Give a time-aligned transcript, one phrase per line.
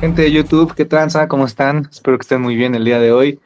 [0.00, 1.26] Gente de YouTube, ¿qué tranza?
[1.26, 1.88] ¿Cómo están?
[1.90, 3.40] Espero que estén muy bien el día de hoy.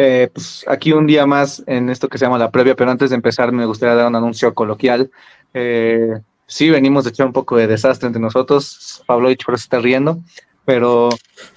[0.00, 3.10] Eh, pues aquí un día más en esto que se llama la previa, pero antes
[3.10, 5.10] de empezar me gustaría dar un anuncio coloquial.
[5.52, 9.02] Eh, sí, venimos de echar un poco de desastre entre nosotros.
[9.06, 10.20] Pablo por eso está riendo,
[10.64, 11.08] pero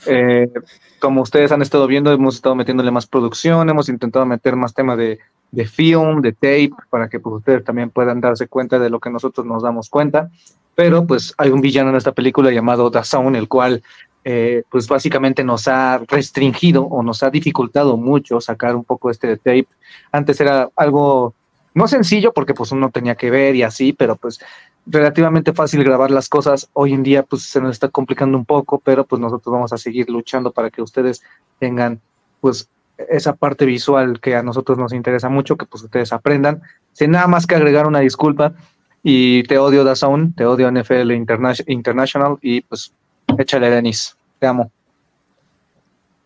[0.07, 0.49] eh,
[0.97, 4.97] como ustedes han estado viendo, hemos estado metiéndole más producción, hemos intentado meter más temas
[4.97, 5.19] de,
[5.51, 9.11] de film, de tape, para que pues, ustedes también puedan darse cuenta de lo que
[9.11, 10.31] nosotros nos damos cuenta.
[10.73, 13.83] Pero pues hay un villano en esta película llamado The Sound, el cual
[14.23, 19.37] eh, pues básicamente nos ha restringido o nos ha dificultado mucho sacar un poco este
[19.37, 19.67] tape.
[20.11, 21.33] Antes era algo
[21.73, 24.39] no sencillo porque pues uno tenía que ver y así, pero pues
[24.85, 26.69] relativamente fácil grabar las cosas.
[26.73, 29.77] Hoy en día pues se nos está complicando un poco, pero pues nosotros vamos a
[29.77, 31.21] seguir luchando para que ustedes
[31.59, 31.99] tengan
[32.41, 32.69] pues
[33.09, 36.61] esa parte visual que a nosotros nos interesa mucho, que pues ustedes aprendan.
[36.93, 38.53] Sin nada más que agregar una disculpa
[39.01, 42.93] y te odio Dazón, te odio NFL Interna- International y pues
[43.39, 44.71] échale Denis, te amo.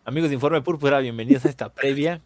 [0.04, 2.22] Amigos de Informe Púrpura, bienvenidos a esta previa.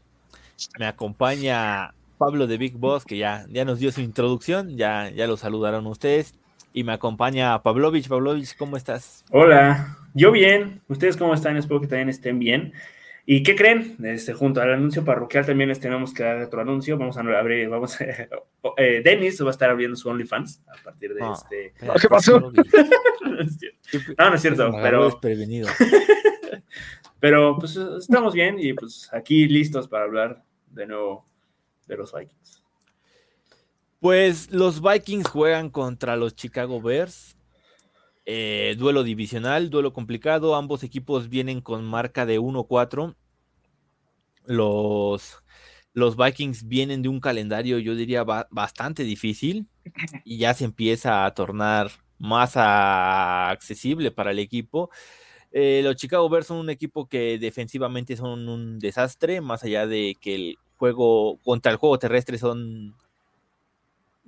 [0.77, 5.27] Me acompaña Pablo de Big Boss, que ya, ya nos dio su introducción, ya, ya
[5.27, 6.35] lo saludaron ustedes.
[6.73, 8.07] Y me acompaña Pavlovich.
[8.07, 9.25] Pavlovich, ¿cómo estás?
[9.31, 10.81] Hola, yo bien.
[10.87, 11.57] ¿Ustedes cómo están?
[11.57, 12.73] Espero que también estén bien.
[13.31, 13.95] ¿Y qué creen?
[14.03, 16.97] Este, junto al anuncio parroquial también les tenemos que dar otro anuncio.
[16.97, 18.05] Vamos a abrir, vamos a,
[18.77, 21.75] eh, Dennis va a a abriendo su OnlyFans a partir de Ah, este.
[22.01, 22.39] ¿Qué pasó?
[22.39, 22.51] No,
[23.39, 24.13] es cierto.
[24.17, 25.67] No, no es cierto, pero, desprevenido.
[27.19, 31.23] pero pues estamos bien y pues aquí listos para hablar de nuevo
[31.85, 32.63] de los Vikings.
[33.99, 37.37] Pues los Vikings juegan contra los Chicago Bears.
[38.31, 40.53] Eh, duelo divisional, duelo complicado.
[40.53, 43.15] Ambos equipos vienen con marca de 1-4.
[44.45, 45.37] Los,
[45.93, 49.67] los Vikings vienen de un calendario, yo diría, ba- bastante difícil.
[50.25, 51.89] Y ya se empieza a tornar
[52.19, 54.91] más a- accesible para el equipo.
[55.51, 60.15] Eh, los Chicago Bears son un equipo que defensivamente son un desastre, más allá de
[60.21, 62.95] que el juego contra el juego terrestre son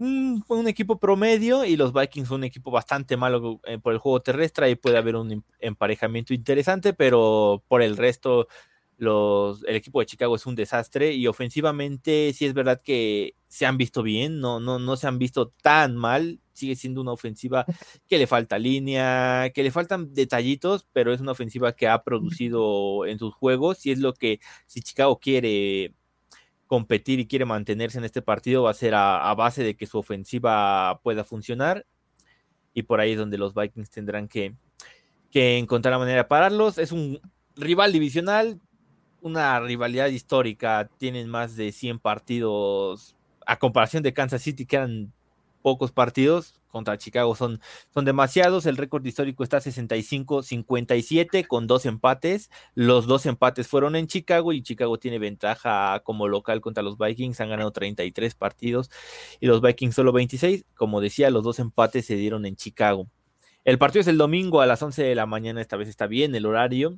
[0.01, 3.99] un, un equipo promedio y los Vikings son un equipo bastante malo eh, por el
[3.99, 4.65] juego terrestre.
[4.65, 8.47] Ahí puede haber un em- emparejamiento interesante, pero por el resto,
[8.97, 13.65] los, el equipo de Chicago es un desastre y ofensivamente sí es verdad que se
[13.65, 16.39] han visto bien, no, no, no se han visto tan mal.
[16.53, 17.65] Sigue siendo una ofensiva
[18.07, 23.05] que le falta línea, que le faltan detallitos, pero es una ofensiva que ha producido
[23.05, 25.93] en sus juegos y es lo que si Chicago quiere
[26.71, 29.97] competir y quiere mantenerse en este partido va a ser a, base de que su
[29.97, 31.85] ofensiva pueda funcionar
[32.73, 34.55] y por ahí es donde los Vikings tendrán que,
[35.31, 36.77] que encontrar la manera de pararlos.
[36.77, 37.19] Es un
[37.57, 38.57] rival divisional,
[39.19, 45.11] una rivalidad histórica, tienen más de 100 partidos a comparación de Kansas City que eran
[45.61, 47.61] pocos partidos contra Chicago son,
[47.93, 48.65] son demasiados.
[48.65, 52.49] El récord histórico está 65-57 con dos empates.
[52.73, 57.39] Los dos empates fueron en Chicago y Chicago tiene ventaja como local contra los Vikings.
[57.41, 58.89] Han ganado 33 partidos
[59.39, 60.65] y los Vikings solo 26.
[60.75, 63.07] Como decía, los dos empates se dieron en Chicago.
[63.63, 65.61] El partido es el domingo a las 11 de la mañana.
[65.61, 66.97] Esta vez está bien el horario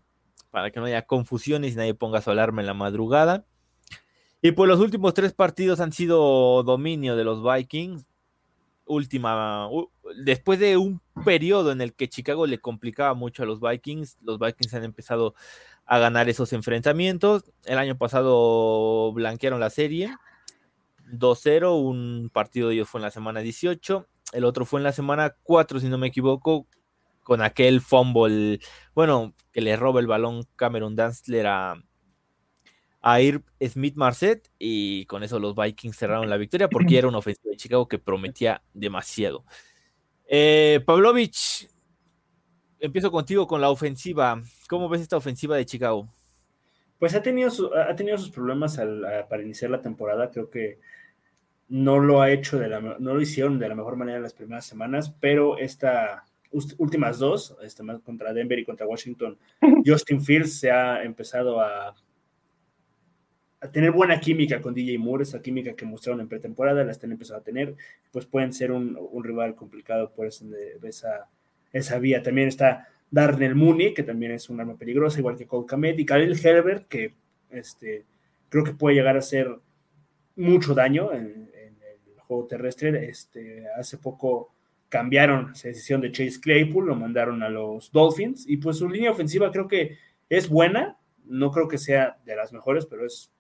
[0.52, 3.46] para que no haya confusiones y nadie ponga su alarma en la madrugada.
[4.42, 8.06] Y pues los últimos tres partidos han sido dominio de los Vikings
[8.86, 9.70] última,
[10.24, 14.40] después de un periodo en el que Chicago le complicaba mucho a los Vikings, los
[14.40, 15.36] Vikings han empezado
[15.86, 17.44] a ganar esos enfrentamientos.
[17.66, 20.16] El año pasado blanquearon la serie
[21.12, 24.92] 2-0, un partido de ellos fue en la semana 18, el otro fue en la
[24.92, 26.68] semana 4, si no me equivoco,
[27.22, 28.60] con aquel fumble,
[28.94, 31.84] bueno, que le roba el balón Cameron Dantzler a,
[33.04, 37.18] a Ir Smith Marset y con eso los Vikings cerraron la victoria porque era una
[37.18, 39.44] ofensiva de Chicago que prometía demasiado.
[40.26, 41.68] Eh, Pavlovich,
[42.80, 44.42] empiezo contigo con la ofensiva.
[44.70, 46.08] ¿Cómo ves esta ofensiva de Chicago?
[46.98, 48.80] Pues ha tenido, ha tenido sus problemas
[49.30, 50.32] para iniciar la temporada.
[50.32, 50.80] Creo que
[51.68, 54.34] no lo ha hecho de la, no lo hicieron de la mejor manera en las
[54.34, 56.22] primeras semanas, pero estas
[56.78, 59.38] últimas dos, este, contra Denver y contra Washington,
[59.86, 61.94] Justin Fields se ha empezado a,
[63.64, 67.14] a tener buena química con DJ Moore, esa química que mostraron en pretemporada, la están
[67.14, 67.76] empezando a tener,
[68.12, 71.30] pues pueden ser un, rival complicado por esa,
[71.72, 72.22] esa vía.
[72.22, 76.46] También está Darnell Mooney, que también es un arma peligrosa, igual que Cole y Khalil
[76.46, 77.14] Herbert, que
[77.52, 78.04] este,
[78.50, 79.50] creo que puede llegar a hacer
[80.36, 81.50] mucho daño en,
[82.28, 83.10] juego terrestre.
[83.10, 84.52] Este, hace poco
[84.90, 89.12] cambiaron esa decisión de Chase Claypool, lo mandaron a los Dolphins y pues su línea
[89.12, 89.98] ofensiva creo que
[90.30, 93.34] es buena, no creo que sea de las mejores, pero es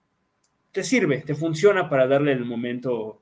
[0.73, 3.21] te sirve, te funciona para darle el momento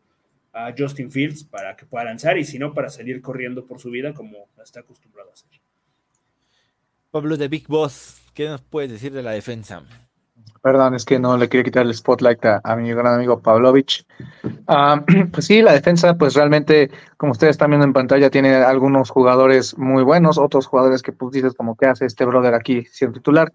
[0.53, 3.91] a Justin Fields para que pueda lanzar y si no para salir corriendo por su
[3.91, 5.49] vida como está acostumbrado a hacer.
[7.11, 9.83] Pablo de Big Boss, ¿qué nos puedes decir de la defensa?
[10.61, 14.05] Perdón, es que no le quería quitar el spotlight a, mi gran amigo Pavlovich.
[14.67, 19.09] Ah, pues sí, la defensa, pues realmente, como ustedes están viendo en pantalla, tiene algunos
[19.09, 23.17] jugadores muy buenos, otros jugadores que pues dices como, ¿qué hace este brother aquí siendo
[23.17, 23.51] titular?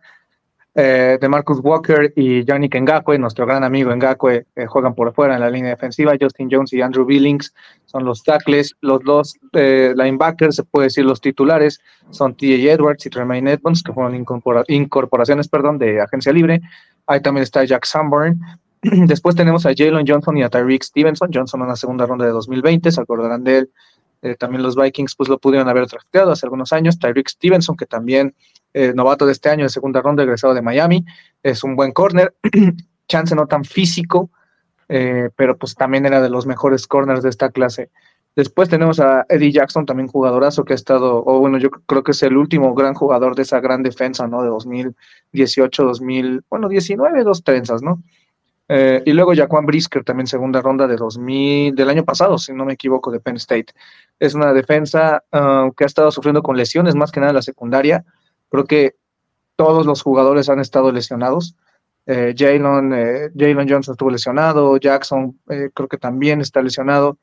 [0.78, 5.34] Eh, de Marcus Walker y Yannick Ngakwe, nuestro gran amigo Ngakwe, eh, juegan por fuera
[5.34, 6.12] en la línea defensiva.
[6.20, 7.54] Justin Jones y Andrew Billings
[7.86, 8.76] son los tackles.
[8.82, 11.80] Los dos eh, linebackers, se puede decir los titulares,
[12.10, 14.14] son TJ Edwards y Tremaine Edmonds, que fueron
[14.68, 16.60] incorporaciones perdón, de agencia libre.
[17.06, 18.38] Ahí también está Jack Sanborn.
[18.82, 21.30] Después tenemos a Jalen Johnson y a Tyreek Stevenson.
[21.32, 23.70] Johnson en la segunda ronda de 2020, se acordarán de él.
[24.38, 26.98] También los Vikings pues lo pudieron haber trasteado hace algunos años.
[26.98, 28.34] Tyreek Stevenson, que también
[28.78, 31.02] eh, novato de este año de segunda ronda, egresado de Miami.
[31.42, 32.34] Es un buen corner,
[33.08, 34.28] chance no tan físico,
[34.90, 37.88] eh, pero pues también era de los mejores corners de esta clase.
[38.34, 42.12] Después tenemos a Eddie Jackson, también jugadorazo que ha estado, o bueno, yo creo que
[42.12, 44.42] es el último gran jugador de esa gran defensa, ¿no?
[44.42, 48.02] De 2018, 2000, bueno, 19, dos trenzas, ¿no?
[48.68, 52.64] Eh, y luego Jaquan Brisker, también segunda ronda de 2000, del año pasado, si no
[52.64, 53.66] me equivoco, de Penn State.
[54.18, 57.42] Es una defensa ah, que ha estado sufriendo con lesiones, más que nada en la
[57.42, 58.04] secundaria,
[58.48, 58.94] Creo que
[59.56, 61.56] todos los jugadores han estado lesionados.
[62.06, 67.18] Eh, Jalen, eh, Johnson estuvo lesionado, Jackson creo que también está lesionado.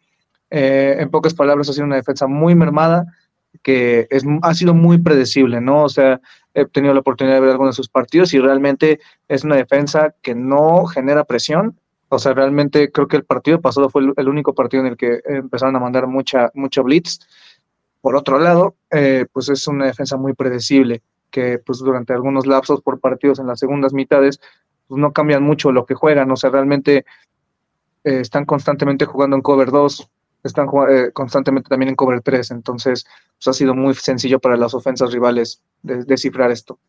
[0.49, 3.05] En pocas palabras, ha sido una defensa muy mermada
[3.61, 5.83] que es, ha sido muy predecible, ¿no?
[5.83, 6.19] O sea,
[6.53, 10.13] he tenido la oportunidad de ver algunos de sus partidos y realmente es una defensa
[10.21, 11.79] que no genera presión.
[12.09, 15.21] O sea, realmente creo que el partido pasado fue el, único partido en el que
[15.25, 17.19] empezaron a mandar mucha, mucha blitz.
[18.01, 18.75] Por otro lado,
[19.31, 21.01] pues es una defensa muy predecible
[21.31, 24.39] que pues durante algunos lapsos por partidos en las segundas mitades
[24.87, 27.05] pues no cambian mucho lo que juegan, o sea, realmente
[28.03, 30.09] eh, están constantemente jugando en cover 2,
[30.43, 33.05] están eh, constantemente también en cover 3, entonces
[33.37, 36.79] pues, ha sido muy sencillo para las ofensas rivales descifrar esto.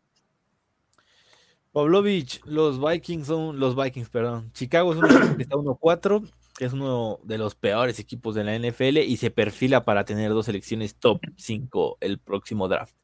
[1.71, 4.49] Pavlovich, los Vikings son los Vikings, perdón.
[4.53, 8.45] Chicago es un equipo que está 1-4, que es uno de los peores equipos de
[8.45, 12.95] la NFL y se perfila para tener dos selecciones top 5 el próximo draft.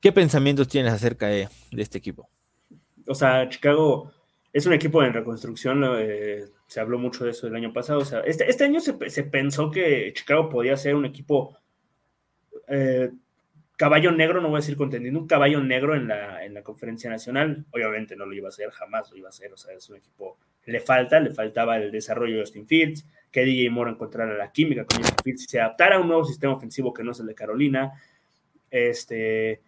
[0.00, 2.28] ¿Qué pensamientos tienes acerca de, este equipo?
[3.08, 4.12] O sea, Chicago
[4.52, 8.00] es un equipo en reconstrucción, eh, se habló mucho de eso el año pasado.
[8.00, 8.94] O sea, este, este año se,
[9.24, 11.56] pensó que Chicago podía ser un equipo
[12.68, 13.10] eh,
[13.76, 17.08] caballo negro, no voy a decir contendiendo, un caballo negro en la, en la conferencia
[17.08, 17.64] nacional.
[17.70, 19.52] Obviamente no lo iba a ser, jamás lo iba a ser.
[19.52, 23.44] O sea, es un equipo, le falta, le faltaba el desarrollo de Austin Fields, que
[23.44, 26.54] DJ Moore encontrara la química con Justin Fields y se adaptara a un nuevo sistema
[26.54, 27.92] ofensivo que no es el de Carolina.
[28.70, 29.62] Este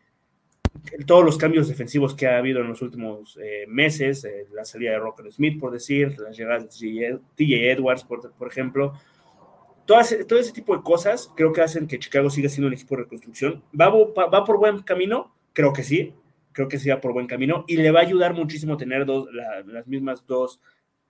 [1.06, 4.92] todos los cambios defensivos que ha habido en los últimos eh, meses, eh, la salida
[4.92, 8.92] de Rocker Smith, por decir, las llegadas de TJ Edwards, por, ejemplo,
[9.86, 12.74] todo ese, todo ese, tipo de cosas creo que hacen que Chicago siga siendo un
[12.74, 13.62] equipo de reconstrucción.
[13.78, 15.34] ¿Va, va, por buen camino?
[15.52, 16.14] Creo que sí,
[16.52, 19.28] creo que sí va por buen camino y le va a ayudar muchísimo tener dos,
[19.32, 20.60] las mismas dos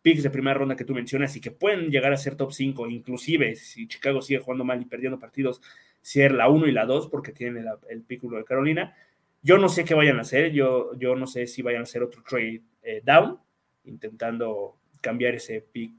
[0.02, 2.88] picks de primera ronda que tú mencionas y que pueden llegar a ser top 5,
[2.88, 5.60] inclusive si Chicago sigue jugando mal y perdiendo partidos,
[6.00, 8.94] ser la 1 y la 2 porque tiene el pick de Carolina
[9.42, 12.02] yo no sé qué vayan a hacer, yo, yo no sé si vayan a hacer
[12.02, 13.38] otro trade eh, down,
[13.84, 15.92] intentando cambiar ese pick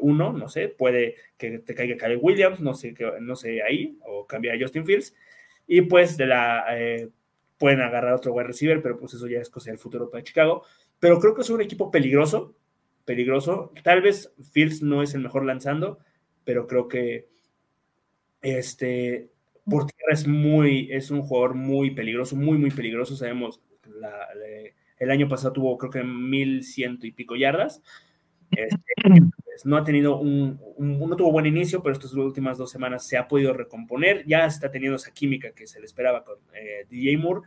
[0.00, 3.98] 1, eh, no sé, puede que te caiga Kyle Williams, no sé, no sé ahí,
[4.06, 5.14] o cambiar a Justin Fields,
[5.66, 7.10] y pues de la, eh,
[7.58, 10.64] pueden agarrar otro wide receiver, pero pues eso ya es cosa del futuro para Chicago,
[10.98, 12.54] pero creo que es un equipo peligroso,
[13.04, 15.98] peligroso, tal vez Fields no es el mejor lanzando,
[16.44, 17.28] pero creo que
[18.40, 19.30] este,
[19.68, 23.16] por tierra es muy, es un jugador muy peligroso, muy, muy peligroso.
[23.16, 23.60] Sabemos,
[24.98, 27.82] el año pasado tuvo creo que mil ciento y pico yardas.
[28.50, 28.78] Este,
[29.64, 33.26] no ha tenido un, no tuvo buen inicio, pero estas últimas dos semanas se ha
[33.26, 37.42] podido recomponer, ya está teniendo esa química que se le esperaba con eh, DJ Moore,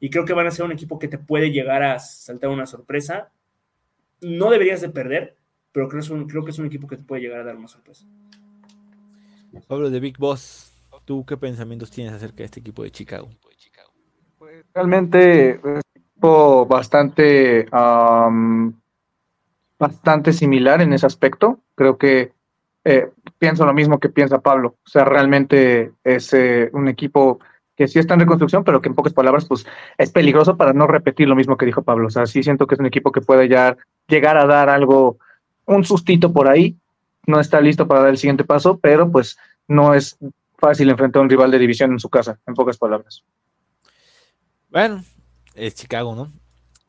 [0.00, 2.66] y creo que van a ser un equipo que te puede llegar a saltar una
[2.66, 3.30] sorpresa.
[4.20, 5.36] No deberías de perder,
[5.70, 8.04] pero creo, creo que es un equipo que te puede llegar a dar una sorpresa.
[9.68, 10.71] Pablo de Big Boss,
[11.04, 13.28] ¿tú qué pensamientos tienes acerca de este equipo de Chicago?
[14.38, 17.66] Pues realmente es un equipo bastante
[19.78, 21.58] bastante similar en ese aspecto.
[21.74, 22.32] Creo que
[22.84, 24.76] eh, pienso lo mismo que piensa Pablo.
[24.84, 27.40] O sea, realmente es eh, un equipo
[27.76, 29.66] que sí está en reconstrucción, pero que en pocas palabras, pues
[29.98, 32.06] es peligroso para no repetir lo mismo que dijo Pablo.
[32.06, 33.76] O sea, sí siento que es un equipo que puede ya
[34.08, 35.18] llegar a dar algo,
[35.64, 36.76] un sustito por ahí.
[37.26, 40.18] No está listo para dar el siguiente paso, pero pues no es
[40.62, 43.24] fácil enfrentar a un rival de división en su casa, en pocas palabras.
[44.70, 45.04] Bueno,
[45.56, 46.32] es Chicago, ¿no?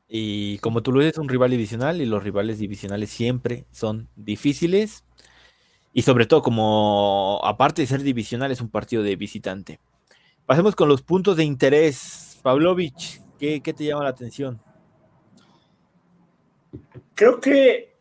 [0.07, 5.03] Y como tú lo dices, un rival divisional y los rivales divisionales siempre son difíciles.
[5.91, 9.79] Y sobre todo, como aparte de ser divisional, es un partido de visitante.
[10.45, 12.39] Pasemos con los puntos de interés.
[12.43, 14.61] Pavlovich, ¿qué, te llama la atención?
[17.15, 17.92] Creo que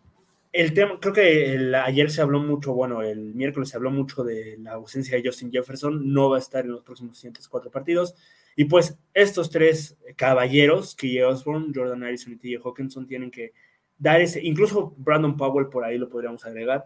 [0.52, 4.58] el tema, creo que ayer se habló mucho, bueno, el miércoles se habló mucho de
[4.58, 8.14] la ausencia de Justin Jefferson, no va a estar en los próximos siguientes cuatro partidos.
[8.54, 13.52] Y pues estos tres caballeros, que Osborne, Jordan Harrison y TJ Hawkinson, tienen que
[13.96, 16.84] dar ese, incluso Brandon Powell por ahí lo podríamos agregar,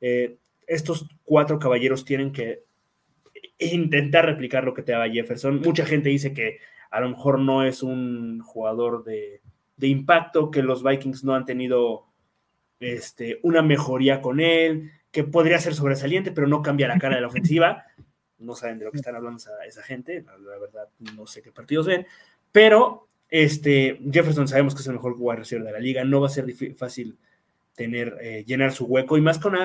[0.00, 0.36] eh,
[0.68, 2.62] estos cuatro caballeros tienen que
[3.58, 5.60] intentar replicar lo que te daba Jefferson.
[5.60, 6.58] Mucha gente dice que
[6.90, 9.40] a lo mejor no es un jugador de
[9.80, 12.07] impacto, que los Vikings no han tenido
[12.80, 17.22] este, una mejoría con él, que podría ser sobresaliente, pero no cambia la cara de
[17.22, 17.84] la ofensiva.
[18.38, 21.50] No saben de lo que están hablando esa, esa gente, la, verdad no sé qué
[21.50, 22.06] partidos ven,
[22.52, 26.28] pero este, Jefferson sabemos que es el mejor wide receiver de la liga, no va
[26.28, 27.18] a ser fácil
[27.74, 29.56] tener, eh, llenar su hueco, y más con,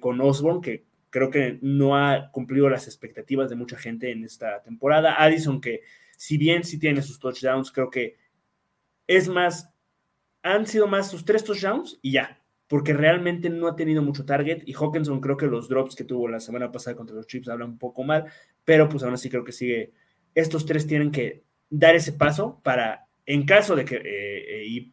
[0.00, 4.62] con Osborne, que creo que no ha cumplido las expectativas de mucha gente en esta
[4.62, 5.16] temporada.
[5.22, 5.82] Addison, que
[6.16, 8.16] si bien sí tiene sus touchdowns, creo que
[9.06, 9.70] es más,
[10.42, 12.39] han sido más sus tres touchdowns y ya,
[12.70, 16.28] porque realmente no ha tenido mucho target y Hawkinson creo que los drops que tuvo
[16.28, 18.26] la semana pasada contra los Chips hablan un poco mal,
[18.64, 19.90] pero pues aún así creo que sigue,
[20.36, 24.92] estos tres tienen que dar ese paso para, en caso de que, eh, eh,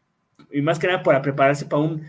[0.51, 2.01] y, más que nada para prepararse para un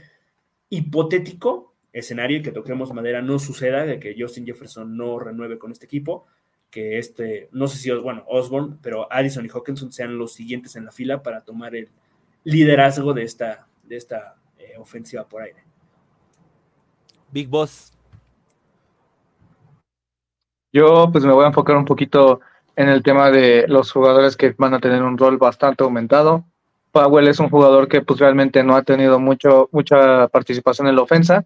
[0.70, 5.84] hipotético escenario que toquemos madera no suceda, de que Justin Jefferson no renueve con este
[5.84, 6.24] equipo,
[6.70, 10.86] que este, no sé si, bueno, Osborne, pero Addison y Hawkinson sean los siguientes en
[10.86, 11.90] la fila para tomar el
[12.44, 14.36] liderazgo de esta, de esta
[14.78, 15.62] ofensiva por aire.
[17.30, 17.92] Big Boss.
[20.72, 22.40] Yo pues me voy a enfocar un poquito
[22.76, 26.44] en el tema de los jugadores que van a tener un rol bastante aumentado.
[26.92, 31.02] Powell es un jugador que pues realmente no ha tenido mucho, mucha participación en la
[31.02, 31.44] ofensa.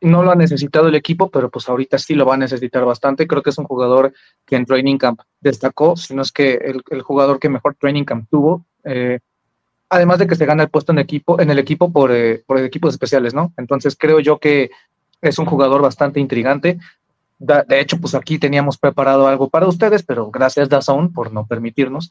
[0.00, 3.26] No lo ha necesitado el equipo, pero pues ahorita sí lo va a necesitar bastante.
[3.26, 4.12] Creo que es un jugador
[4.44, 8.28] que en Training Camp destacó, si no es que el, jugador que mejor Training Camp
[8.28, 8.66] tuvo.
[8.84, 9.20] Eh,
[9.88, 12.58] además de que se gana el puesto en equipo, en el equipo por, eh, por
[12.58, 13.52] equipos especiales, ¿no?
[13.56, 14.70] Entonces creo yo que
[15.20, 16.78] es un jugador bastante intrigante.
[17.38, 22.10] de hecho, pues aquí teníamos preparado algo para ustedes, pero gracias Dazón por no permitirnos.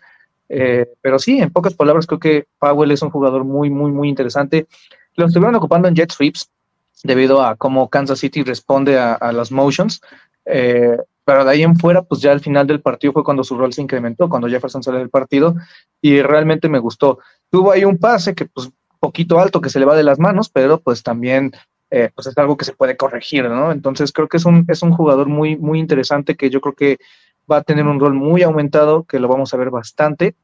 [0.50, 4.10] Eh, pero sí, en pocas palabras, creo que Powell es un jugador muy, muy, muy
[4.10, 4.68] interesante.
[5.16, 6.50] Lo estuvieron ocupando en jet sweeps
[7.04, 10.02] debido a cómo Kansas City responde a, a las motions.
[10.46, 13.58] Eh, pero de ahí en fuera, pues ya al final del partido fue cuando su
[13.58, 15.56] rol se incrementó, cuando Jefferson sale del partido
[16.00, 17.20] y realmente me gustó.
[17.50, 20.50] Tuvo ahí un pase que pues poquito alto que se le va de las manos,
[20.50, 21.52] pero pues también
[21.90, 23.72] eh, pues es algo que se puede corregir, ¿no?
[23.72, 26.98] Entonces creo que es un, es un jugador muy, muy interesante que yo creo que
[27.52, 30.36] va a tener un rol muy aumentado, que lo vamos a ver bastante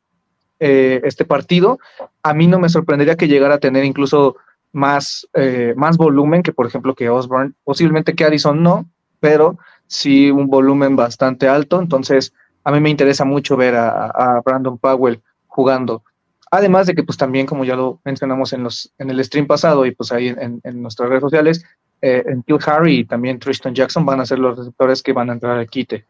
[0.59, 1.79] eh, este partido.
[2.23, 4.35] A mí no me sorprendería que llegara a tener incluso
[4.71, 8.87] más, eh, más volumen que, por ejemplo, que Osborne, posiblemente que Addison no,
[9.19, 9.57] pero
[9.91, 11.79] sí un volumen bastante alto.
[11.79, 12.33] Entonces,
[12.63, 16.03] a mí me interesa mucho ver a, Brandon Powell jugando.
[16.49, 19.85] Además de que, pues también, como ya lo mencionamos en, los, en el stream pasado
[19.85, 21.63] y pues ahí en, nuestras redes sociales,
[22.01, 25.29] eh, en Kill Harry y también Tristan Jackson van a ser los receptores que van
[25.29, 26.05] a entrar al quite.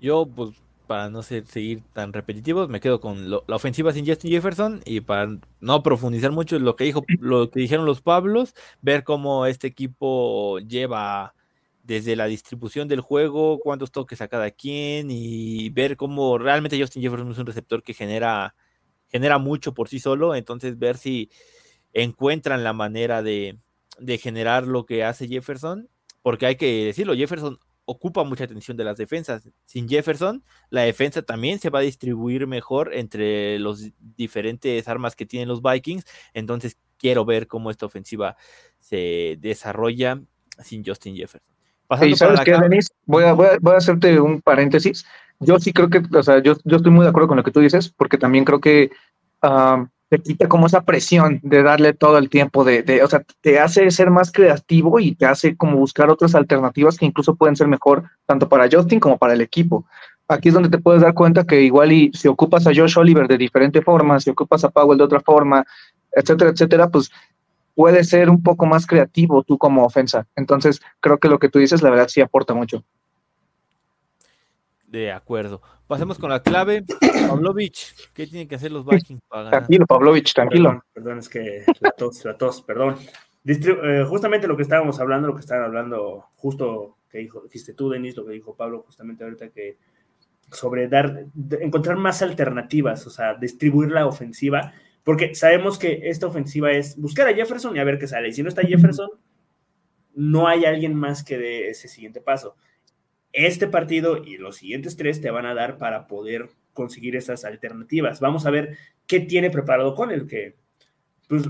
[0.00, 0.50] Yo, pues,
[0.88, 5.00] para no ser, seguir tan repetitivos, me quedo con la ofensiva sin Justin Jefferson y
[5.00, 9.46] para no profundizar mucho en lo que dijo, lo que dijeron los Pablos, ver cómo
[9.46, 11.34] este equipo lleva
[11.82, 17.02] desde la distribución del juego, cuántos toques a cada quien y ver cómo realmente Justin
[17.02, 18.54] Jefferson es un receptor que genera,
[19.08, 21.30] genera mucho por sí solo, entonces ver si
[21.92, 23.58] encuentran la manera de,
[23.98, 25.88] de generar lo que hace Jefferson,
[26.22, 29.48] porque hay que decirlo, Jefferson ocupa mucha atención de las defensas.
[29.64, 35.26] Sin Jefferson, la defensa también se va a distribuir mejor entre los diferentes armas que
[35.26, 36.04] tienen los Vikings.
[36.32, 38.36] Entonces, quiero ver cómo esta ofensiva
[38.78, 40.22] se desarrolla
[40.62, 41.51] sin Justin Jefferson.
[42.00, 45.04] Y sabes qué, Denis, voy a, voy, a, hacerte un paréntesis.
[45.40, 47.50] Yo sí creo que, o sea, yo, yo estoy muy de acuerdo con lo que
[47.50, 48.90] tú dices, porque también creo que
[49.42, 53.24] uh, te quita como esa presión de darle todo el tiempo, de, de, o sea,
[53.40, 57.56] te hace ser más creativo y te hace como buscar otras alternativas que incluso pueden
[57.56, 59.86] ser mejor tanto para Justin como para el equipo.
[60.28, 63.26] Aquí es donde te puedes dar cuenta que igual y si ocupas a Josh Oliver
[63.26, 65.64] de diferente forma, si ocupas a Powell de otra forma,
[66.12, 67.10] etcétera, etcétera, pues
[67.74, 70.26] puede ser un poco más creativo tú como ofensa.
[70.36, 72.84] Entonces, creo que lo que tú dices, la verdad, sí aporta mucho.
[74.86, 75.62] De acuerdo.
[75.86, 76.84] Pasemos con la clave.
[77.28, 79.60] Pavlovich, ¿qué tienen que hacer los Vikings para ganar?
[79.60, 80.82] Tranquilo, Pavlovich, tranquilo.
[80.92, 82.96] Perdón, es que la tos, la tos, perdón.
[83.44, 87.90] Eh, justamente lo que estábamos hablando, lo que estaban hablando, justo que dijo, dijiste tú,
[87.90, 89.78] Denis, lo que dijo Pablo justamente ahorita, que
[90.50, 91.26] sobre dar,
[91.60, 94.72] encontrar más alternativas, o sea, distribuir la ofensiva,
[95.04, 98.28] porque sabemos que esta ofensiva es buscar a Jefferson y a ver qué sale.
[98.28, 99.10] Y si no está Jefferson,
[100.14, 102.56] no hay alguien más que dé ese siguiente paso
[103.32, 108.20] este partido y los siguientes tres te van a dar para poder conseguir esas alternativas.
[108.20, 110.56] Vamos a ver qué tiene preparado con el que
[111.28, 111.48] pues,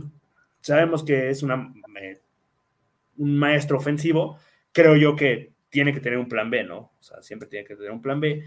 [0.61, 1.73] sabemos que es una,
[3.17, 4.39] un maestro ofensivo.
[4.73, 6.93] Creo yo que tiene que tener un plan B, ¿no?
[6.99, 8.45] O sea, siempre tiene que tener un plan B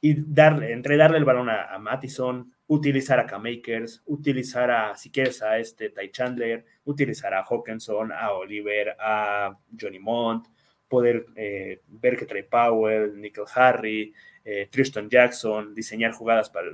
[0.00, 5.10] y darle, entre darle el balón a, a Mattison, utilizar a K-Makers, utilizar a, si
[5.10, 10.46] quieres, a este Ty Chandler, utilizar a Hawkinson, a Oliver, a Johnny Mont,
[10.88, 16.68] poder eh, ver que trae Powell, Nickel Harry, eh, Tristan Jackson, diseñar jugadas para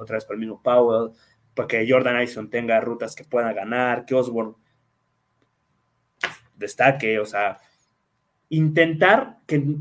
[0.00, 1.12] otra vez para el mismo Powell,
[1.54, 4.54] para que Jordan Addison tenga rutas que pueda ganar, que Osborne
[6.56, 7.58] destaque, o sea,
[8.48, 9.76] intentar que,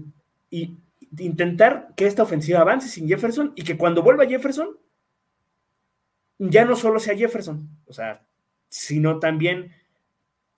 [0.50, 0.78] y,
[1.18, 4.81] intentar que esta ofensiva avance sin Jefferson y que cuando vuelva Jefferson,
[6.50, 8.26] ya no solo sea Jefferson, o sea,
[8.68, 9.74] sino también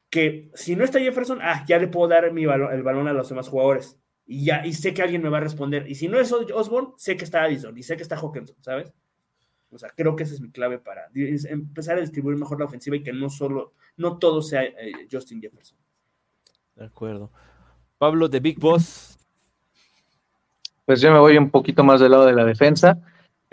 [0.10, 3.14] que si no está Jefferson, ah, ya le puedo dar mi balón, el balón a
[3.14, 4.00] los demás jugadores.
[4.26, 5.90] Y ya, y sé que alguien me va a responder.
[5.90, 8.94] Y si no es Osborne, sé que está Addison y sé que está Hawkinson, ¿sabes?
[9.72, 12.96] O sea, creo que esa es mi clave para empezar a distribuir mejor la ofensiva
[12.96, 15.78] y que no solo, no todo sea eh, Justin Jefferson.
[16.76, 17.32] De acuerdo.
[17.98, 19.18] Pablo, de Big Boss.
[20.86, 23.02] Pues yo me voy un poquito más del lado de la defensa.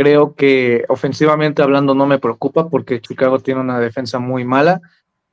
[0.00, 4.80] Creo que ofensivamente hablando no me preocupa porque Chicago tiene una defensa muy mala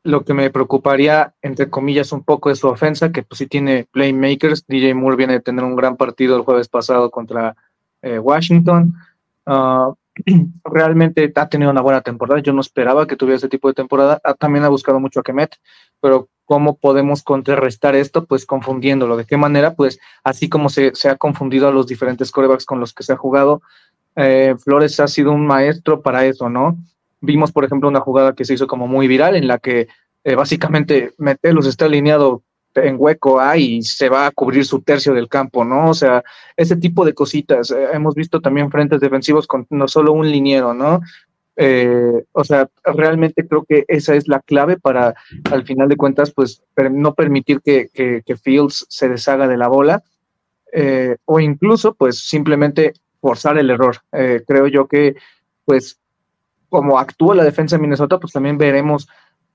[0.03, 3.87] lo que me preocuparía, entre comillas, un poco es su ofensa, que pues sí tiene
[3.91, 4.65] playmakers.
[4.67, 7.55] DJ Moore viene de tener un gran partido el jueves pasado contra
[8.01, 8.93] eh, Washington.
[9.45, 9.93] Ah,
[10.63, 12.41] realmente ha tenido una buena temporada.
[12.41, 14.19] Yo no esperaba que tuviera ese tipo de temporada.
[14.23, 15.57] Ah, también ha buscado mucho a Kemet,
[15.99, 18.25] pero ¿cómo podemos contrarrestar esto?
[18.25, 19.17] Pues confundiéndolo.
[19.17, 19.75] ¿De qué manera?
[19.75, 23.11] Pues así como se, se ha confundido a los diferentes corebacks con los que se
[23.11, 23.61] ha jugado,
[24.17, 26.77] eh, Flores ha sido un maestro para eso, ¿no?
[27.21, 29.87] Vimos, por ejemplo, una jugada que se hizo como muy viral en la que
[30.23, 32.43] eh, básicamente Metelos está alineado
[32.75, 35.89] en hueco A y se va a cubrir su tercio del campo, ¿no?
[35.89, 36.23] O sea,
[36.55, 37.71] ese tipo de cositas.
[37.71, 40.99] Eh, hemos visto también frentes defensivos con no solo un liniero, ¿no?
[41.55, 45.15] Eh, o sea, realmente creo que esa es la clave para,
[45.51, 50.03] al final de cuentas, pues no permitir que, que, Fields se deshaga de la bola
[51.25, 52.93] o incluso, pues simplemente
[53.27, 53.97] forzar el error.
[54.47, 55.17] creo yo que,
[55.65, 55.99] pues
[56.69, 59.09] como actúa la defensa de Minnesota, pues también veremos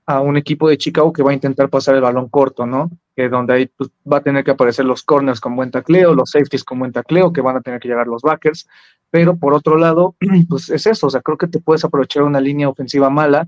[0.05, 2.91] a un equipo de Chicago que va a intentar pasar el balón corto, ¿no?
[3.15, 6.63] Donde ahí pues, va a tener que aparecer los corners con buen tacleo, los safeties
[6.63, 8.67] con buen tacleo, que van a tener que llegar los backers.
[9.09, 10.15] Pero por otro lado,
[10.49, 13.47] pues es eso, o sea, creo que te puedes aprovechar una línea ofensiva mala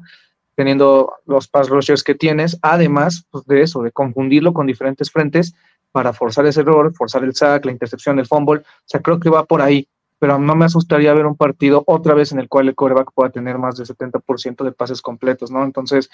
[0.56, 5.54] teniendo los pass rushers que tienes, además pues, de eso, de confundirlo con diferentes frentes
[5.92, 8.62] para forzar ese error, forzar el sack, la intercepción, el fumble.
[8.62, 9.88] O sea, creo que va por ahí
[10.19, 13.30] pero no me asustaría ver un partido otra vez en el cual el coreback pueda
[13.32, 15.63] tener más del 70% de pases completos, ¿no?
[15.63, 16.10] Entonces,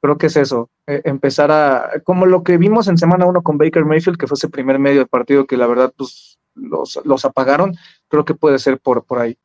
[0.00, 3.58] creo que es eso, eh, empezar a, como lo que vimos en semana uno con
[3.58, 7.24] Baker Mayfield, que fue ese primer medio de partido que la verdad, pues, los, los
[7.24, 7.74] apagaron,
[8.08, 9.38] creo que puede ser por, por ahí.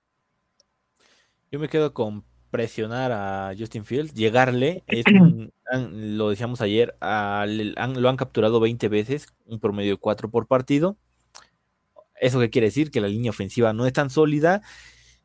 [1.51, 4.83] Yo me quedo con presionar a Justin Fields, llegarle,
[5.91, 10.97] lo decíamos ayer, lo han capturado 20 veces, un promedio de 4 por partido,
[12.21, 12.91] ¿Eso qué quiere decir?
[12.91, 14.62] Que la línea ofensiva no es tan sólida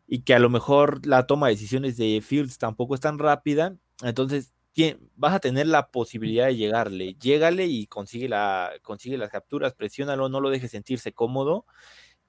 [0.06, 3.76] y que a lo mejor la toma de decisiones de Fields tampoco es tan rápida.
[4.02, 4.54] Entonces,
[5.14, 7.14] vas a tener la posibilidad de llegarle.
[7.14, 11.66] Llégale y consigue, la, consigue las capturas, presiónalo, no lo dejes sentirse cómodo.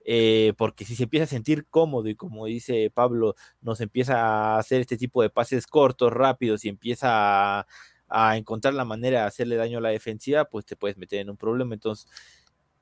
[0.05, 4.59] Eh, porque si se empieza a sentir cómodo y como dice Pablo, nos empieza a
[4.59, 7.67] hacer este tipo de pases cortos, rápidos y empieza a,
[8.09, 11.29] a encontrar la manera de hacerle daño a la defensiva, pues te puedes meter en
[11.29, 11.73] un problema.
[11.73, 12.07] Entonces,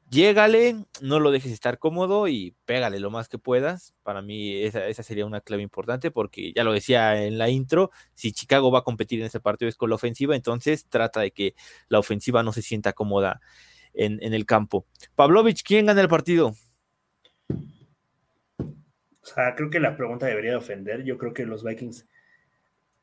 [0.09, 3.93] llégale, no lo dejes estar cómodo y pégale lo más que puedas.
[4.03, 8.31] Para mí esa, sería una clave importante porque ya lo decía en la intro, si
[8.31, 11.55] Chicago va a competir en ese partido es con la ofensiva, entonces trata de que
[11.87, 13.41] la ofensiva no se sienta cómoda
[13.93, 14.85] en, en el campo.
[15.15, 16.55] Pavlovich, ¿quién gana el partido?
[19.25, 21.03] O sea, creo que la pregunta debería de ofender.
[21.03, 22.07] Yo creo que los Vikings,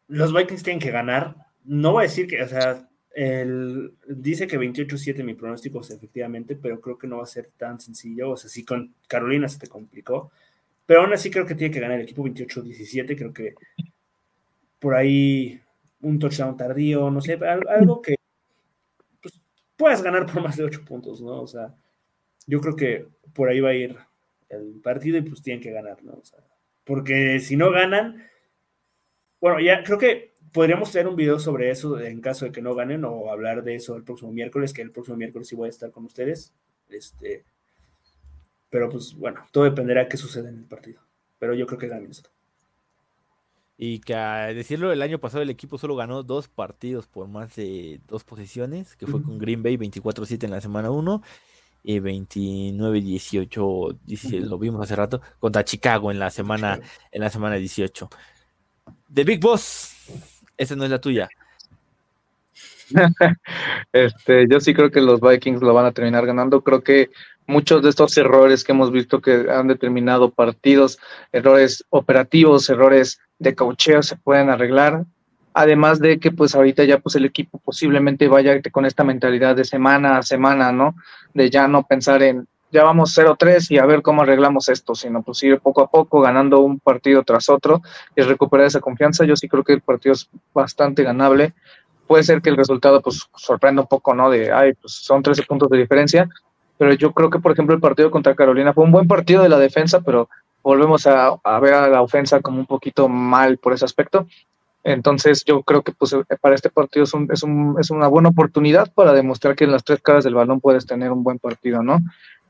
[0.07, 1.35] los Vikings tienen que ganar.
[1.65, 6.57] No voy a decir que, o sea, el, dice que 28-7 mi pronóstico es efectivamente,
[6.57, 8.31] pero creo que no va a ser tan sencillo.
[8.31, 10.31] O sea, si con Carolina se te complicó,
[10.87, 13.17] pero aún así creo que tiene que ganar el equipo 28-17.
[13.17, 13.55] Creo que
[14.79, 15.61] por ahí
[16.01, 18.17] un touchdown tardío, no sé, algo que
[19.23, 19.41] pues,
[19.77, 21.41] puedas ganar por más de 8 puntos, ¿no?
[21.41, 21.75] O sea,
[22.47, 23.97] yo creo que por ahí va a ir
[24.49, 26.15] el partido y pues tienen que ganar, ¿no?
[26.15, 26.41] O sea,
[26.85, 28.23] porque si no ganan,
[29.41, 32.75] bueno, ya creo que podríamos hacer un video sobre eso en caso de que no
[32.75, 35.71] ganen o hablar de eso el próximo miércoles, que el próximo miércoles sí voy a
[35.71, 36.53] estar con ustedes.
[36.89, 37.45] Este,
[38.71, 41.01] pero pues bueno, todo dependerá de qué sucede en el partido.
[41.39, 42.31] Pero yo creo que ganan esto.
[43.77, 47.57] Y que a decirlo, el año pasado el equipo solo ganó dos partidos por más
[47.57, 51.23] de dos posiciones, que fue con Green Bay 24-7 en la semana 1
[51.83, 58.09] y 29-18, lo vimos hace rato, contra Chicago en la semana, en la semana 18.
[59.13, 59.97] The Big Boss,
[60.57, 61.29] esa no es la tuya.
[63.93, 66.63] este, yo sí creo que los Vikings lo van a terminar ganando.
[66.63, 67.11] Creo que
[67.47, 70.99] muchos de estos errores que hemos visto que han determinado partidos,
[71.33, 75.05] errores operativos, errores de caucheo, se pueden arreglar.
[75.55, 79.65] Además de que pues ahorita ya pues el equipo posiblemente vaya con esta mentalidad de
[79.65, 80.95] semana a semana, ¿no?
[81.35, 85.23] De ya no pensar en ya vamos 0-3 y a ver cómo arreglamos esto, sino
[85.23, 87.83] pues ir poco a poco ganando un partido tras otro
[88.17, 89.25] y recuperar esa confianza.
[89.25, 91.53] Yo sí creo que el partido es bastante ganable.
[92.07, 94.31] Puede ser que el resultado pues sorprenda un poco, ¿no?
[94.31, 96.29] De, ay, pues son 13 puntos de diferencia,
[96.79, 99.51] pero yo creo que, por ejemplo, el partido contra Carolina fue un buen partido de
[99.51, 100.29] la defensa, pero
[100.63, 104.27] volvemos a, ver a la ofensa como un poquito mal por ese aspecto.
[104.83, 108.31] Entonces yo creo que pues, para este partido es, un, es, un, es, una buena
[108.31, 111.83] oportunidad para demostrar que en las tres caras del balón puedes tener un buen partido,
[111.83, 112.01] ¿no?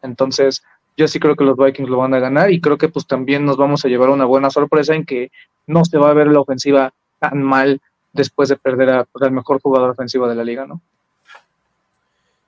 [0.02, 0.62] Entonces
[0.96, 3.44] yo sí creo que los Vikings lo van a ganar y creo que pues también
[3.44, 5.30] nos vamos a llevar una buena sorpresa en que
[5.66, 7.80] no se va a ver la ofensiva tan mal
[8.12, 10.80] después de perder pues, al mejor jugador ofensivo de la liga, ¿no?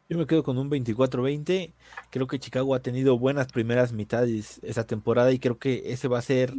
[0.09, 1.73] Yo me quedo con un 24-20.
[2.11, 6.19] Creo que Chicago ha tenido buenas primeras mitades esa temporada y creo que ese va
[6.19, 6.55] a ser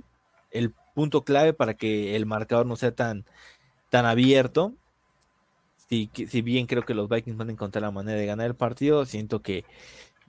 [0.49, 3.23] el punto clave para que el marcador no sea tan,
[3.91, 4.73] tan abierto.
[5.88, 8.55] Si, si bien creo que los Vikings van a encontrar la manera de ganar el
[8.55, 9.63] partido, siento que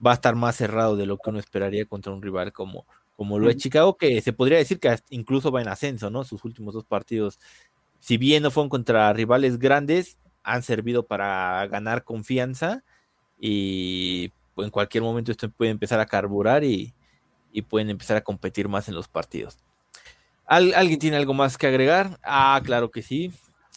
[0.05, 3.39] va a estar más cerrado de lo que uno esperaría contra un rival como, como
[3.39, 6.23] lo es Chicago, que se podría decir que incluso va en ascenso, ¿no?
[6.23, 7.39] Sus últimos dos partidos,
[7.99, 12.83] si bien no fueron contra rivales grandes, han servido para ganar confianza
[13.39, 16.93] y en cualquier momento esto puede empezar a carburar y,
[17.51, 19.57] y pueden empezar a competir más en los partidos.
[20.45, 22.19] ¿Alguien tiene algo más que agregar?
[22.23, 23.33] Ah, claro que sí.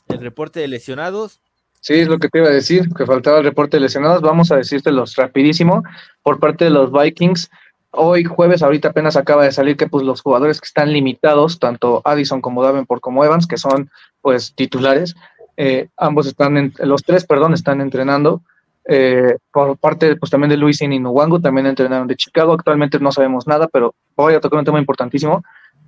[0.07, 1.41] El reporte de lesionados.
[1.81, 4.21] Sí, es lo que te iba a decir, que faltaba el reporte de lesionados.
[4.21, 5.83] Vamos a decírtelos rapidísimo.
[6.23, 7.51] Por parte de los Vikings,
[7.93, 12.03] hoy jueves, ahorita apenas acaba de salir que pues los jugadores que están limitados, tanto
[12.05, 13.91] Addison como Davenport como Evans, que son
[14.21, 15.17] pues titulares,
[15.57, 18.43] eh, ambos están, en, los tres, perdón, están entrenando.
[18.89, 22.53] Eh, por parte pues también de Luis y Nuwango, también entrenaron de Chicago.
[22.53, 25.43] Actualmente no sabemos nada, pero voy a tocar un tema importantísimo.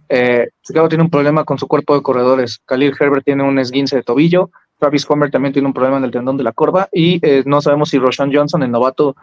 [0.08, 2.60] Eh, Chicago tiene un problema con su cuerpo de corredores.
[2.66, 4.50] Khalil Herbert tiene un esguince de tobillo.
[4.78, 6.88] Travis Homer también tiene un problema en el tendón de la corva.
[6.92, 9.16] Y eh, no sabemos si Roshan Johnson, el novato,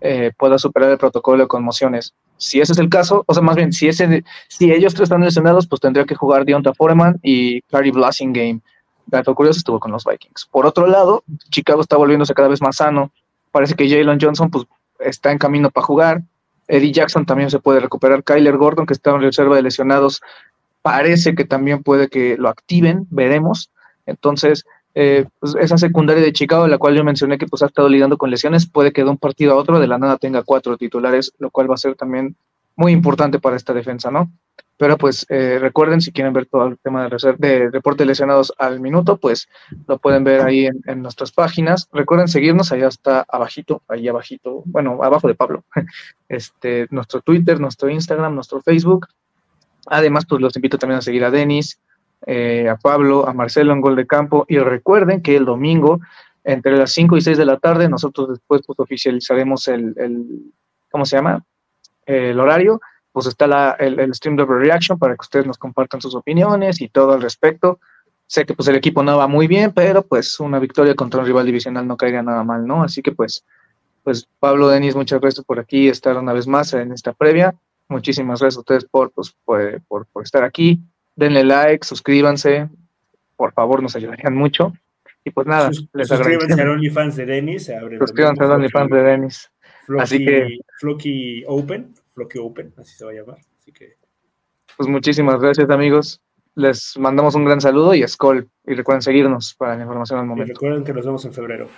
[0.00, 2.14] eh, pueda superar el protocolo de conmociones.
[2.36, 5.22] Si ese es el caso, o sea, más bien, si, ese, si ellos tres están
[5.22, 8.60] lesionados, pues tendría que jugar Deonta Foreman y Clary Game.
[9.06, 10.46] Dato curioso, estuvo con los Vikings.
[10.50, 13.12] Por otro lado, Chicago está volviéndose cada vez más sano.
[13.52, 14.66] Parece que Jalen Johnson pues,
[14.98, 16.22] está en camino para jugar.
[16.68, 18.24] Eddie Jackson también se puede recuperar.
[18.24, 20.20] Kyler Gordon, que está en reserva de lesionados,
[20.82, 23.70] parece que también puede que lo activen, veremos.
[24.04, 24.64] Entonces,
[24.98, 28.16] eh, pues esa secundaria de Chicago, la cual yo mencioné que pues ha estado lidiando
[28.16, 31.34] con lesiones, puede que de un partido a otro de la nada tenga cuatro titulares,
[31.38, 32.34] lo cual va a ser también
[32.76, 34.32] muy importante para esta defensa, ¿no?
[34.78, 38.80] Pero pues eh, recuerden, si quieren ver todo el tema de, de reporte lesionados al
[38.80, 39.50] minuto, pues
[39.86, 41.90] lo pueden ver ahí en, en, nuestras páginas.
[41.92, 45.64] Recuerden seguirnos, allá está abajito, ahí abajito, bueno, abajo de Pablo,
[46.30, 49.08] este, nuestro Twitter, nuestro Instagram, nuestro Facebook.
[49.88, 51.80] Además, pues los invito también a seguir a Denis,
[52.24, 54.46] eh, a Pablo, a Marcelo en Gol de Campo.
[54.48, 56.00] Y recuerden que el domingo,
[56.44, 60.52] entre las 5 y 6 de la tarde, nosotros después pues, oficializaremos el, el
[60.90, 61.44] ¿cómo se llama?
[62.04, 62.80] El horario
[63.12, 66.82] pues está la, el, el, stream de Reaction para que ustedes nos compartan sus opiniones
[66.82, 67.80] y todo al respecto.
[68.26, 71.26] Sé que pues el equipo no va muy bien, pero pues una victoria contra un
[71.26, 72.82] rival divisional no caiga nada mal, ¿no?
[72.82, 73.42] Así que pues
[74.02, 77.54] Pues Pablo, Denis, muchas gracias por aquí estar una vez más en esta previa.
[77.88, 80.80] Muchísimas gracias a ustedes por, pues, por, por estar aquí.
[81.16, 82.68] Denle like, suscríbanse,
[83.36, 84.72] por favor, nos ayudarían mucho.
[85.24, 87.70] Y pues nada, Sus- les suscríbanse al OnlyFans de Denis.
[87.98, 89.50] Suscríbanse al OnlyFans de Denis.
[89.98, 93.38] Así que- Flocky Open, Flocky Open, así se va a llamar.
[93.60, 93.94] Así que
[94.76, 96.20] Pues muchísimas gracias, amigos.
[96.54, 98.48] Les mandamos un gran saludo y Skol.
[98.66, 100.52] Y recuerden seguirnos para la información al y momento.
[100.52, 101.68] recuerden que nos vemos en febrero.